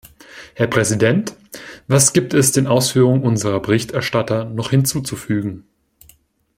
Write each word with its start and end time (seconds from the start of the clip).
Herr 0.55 0.65
Präsident! 0.65 1.35
Was 1.87 2.11
gibt 2.11 2.33
es 2.33 2.51
den 2.51 2.65
Ausführungen 2.65 3.21
unserer 3.21 3.59
Berichterstatter 3.59 4.45
noch 4.45 4.71
hinzuzufügen? 4.71 5.67